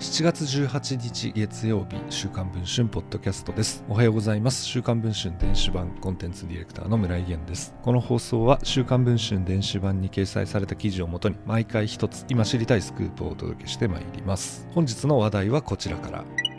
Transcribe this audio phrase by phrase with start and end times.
[0.00, 3.84] 7月18日月曜日週刊文春ポッドキャストです。
[3.86, 4.64] おはようございます。
[4.64, 7.74] 週刊文春電子版コンテンツディレクターの村井源です。
[7.82, 14.66] この放送は週刊文春電子版に掲載された記事をもとに毎回一つ今知りたいスクープをお届けしてまいります。
[14.74, 16.49] 本日の話題はこちらから。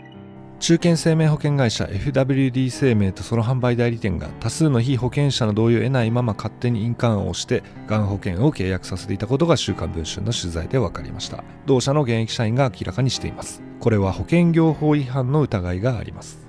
[0.61, 11.43] 中堅生命保険会社 FWD 生命とその販売代理店が多数の非保険者の同意を得ないまま勝手に印鑑を押してがん保険を契約させていたことが週刊文春の取材で分かりました。
[11.65, 13.63] 同社の現役社員が明らかにしています。
[13.79, 16.47] これは保険業法違反の疑いがあります。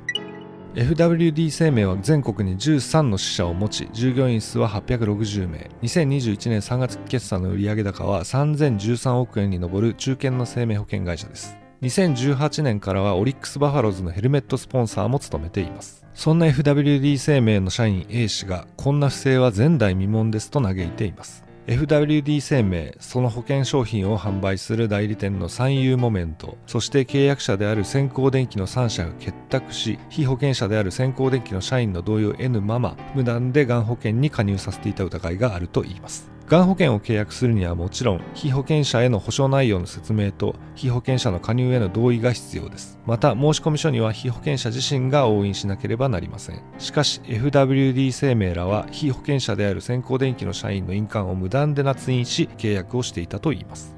[0.74, 5.70] FWD 生命は全国に13の支社を持ち従業員数は860名。
[5.80, 11.61] 2021年3月決算の売上高は3013億円に上る中堅の生命保険会社です。
[11.82, 16.06] 2018年からはオリックス・バファローズのヘルメットスポンサーも務めています。
[16.14, 21.44] そんな FWD 生命の社員 A 氏がこんな不正は前代未聞ですと嘆いています。
[21.66, 36.32] FWD 生命その保険商品を販売する代理店の三遊モメントそして契約者である先行電機の3社が結託し非保険者である先行電機の社員の同意を得ぬまま無断でがん保険に加入させていた疑いがあるといいます。
[36.52, 42.98] がん保険を契約するにはもちろん被保険者への保証内容の説明と被保険者の加入への同意が必要です。
[43.06, 46.62] また申込書には被保険者自身が押印しなければなりません。
[46.76, 53.96] しかし FWD 生命らは被保険者である先行電機の社員の印鑑を無断で捺印し契約をしていたといいます。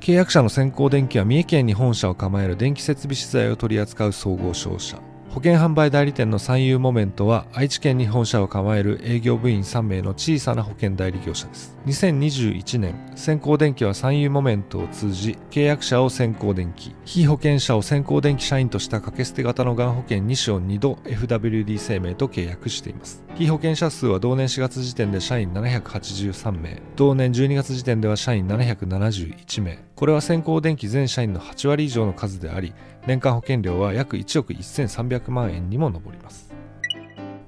[0.00, 4.98] 契約者の先行電機は三重県に本社を構える電気設備資材を取り扱う総合商社。
[5.28, 11.76] 保険販売代理店の三遊モメントは愛知県に本社を構える営業部員3名の小さな保険代理業者です。
[11.86, 23.22] 2021年先行電機は三遊モメントを通じ契約者を先行電機非保険者を先行電機社員とした掛け捨て型のがん保険2種を2度 FWD 生命と契約しています。
[23.34, 26.82] 非保険者数は同年4月時点で社員783名。
[26.96, 29.87] 同年12月時点では社員771名。
[29.98, 32.72] これは先行電機全社員の8割以上の数であり
[33.08, 36.54] 年間保険料は約1億1300万円にも上ります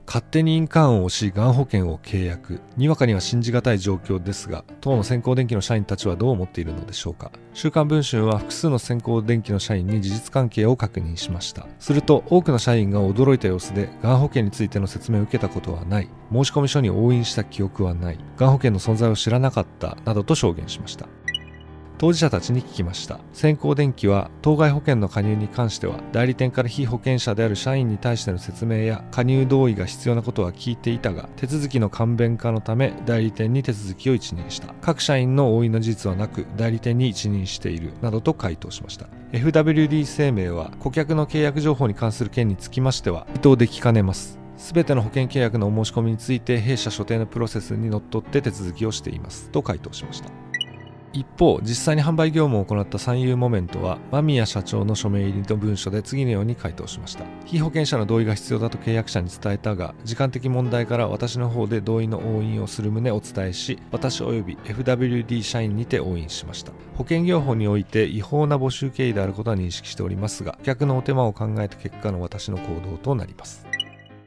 [0.05, 2.60] 勝手に印鑑を押し、がん保険を契約。
[2.77, 7.31] にわかには信じがたい状況ですが、当の先行電機の社員たちはどう思っているのでしょうか。
[7.55, 11.69] 週刊文春は複数の先行電機の社員に事実関係を確認しました。
[11.78, 16.10] すると、多くの社員が驚いた様子で、がん保険についての説明を受けたことはない。
[16.33, 18.19] 申込書に押印した記憶はない。
[18.37, 19.97] がん保険の存在を知らなかった。
[20.05, 21.06] などと証言しました。
[22.00, 23.21] 当事者たちに聞きました。
[23.34, 34.72] 先行電機は当該保険の加入に関しては代理店から非保険者である社員に対しての説明や加入同意が必要なことは聞いていたが手続きの簡便化のため代理店に手続きを一任した。
[34.81, 37.93] 各社員の合意の事実はなく代理店に一任している。
[38.00, 39.06] などと回答しました。
[39.33, 44.39] FWD 生命は顧客の契約情報に関する件につきましては意図できかねます。
[44.56, 49.50] すべての保険契約のお申し込みについて弊社所定のプロセスにのっとって手続きをしています。
[49.50, 50.50] と回答しました。
[51.12, 57.25] 一方、実際に販売業務を行った三遊モメントは、間宮社長の署名入りの文書で次のように回答しました。
[57.47, 66.72] 被保険者の同意が必要だと契約者に伝えたが、時間的問題から私の方で同意の押印をする旨お伝えし、私及び FWD 社員にて押印しました。
[66.97, 73.69] 保険業法において違法な募集経緯であることは認識しておりますが、客のお手間を考えた結果の私の行動となります。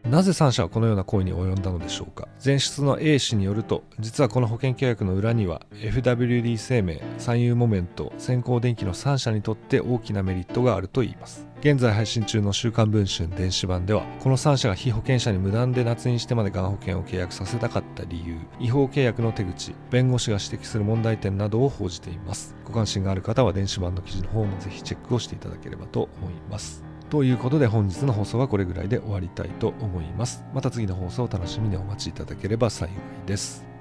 [0.05, 2.27] なぜ3社はこのような行為に及んだのでしょうか？
[2.43, 11.47] 前出の A 氏によると実はこの保険契約の裏には FWD 生命三遊モメント先行電機の3社にとって大きなメリットがあるといいます。
[11.61, 22.57] 現在配信中の週刊文春電子版ではこの3社が被保険者に無断で捺印してまでがん保険を契約させたかった理由違法契約の手口弁護士が指摘する問題点などを報じています。
[22.65, 26.83] ご関心がある方は電子版の記事の方もぜひチェックをしていただければと思います。
[27.13, 30.43] ということで本日の放送はこれぐらいで終わりたいと思います。
[30.51, 32.95] また次の放送を楽しみにお待ちいただければ幸い
[33.27, 33.72] です。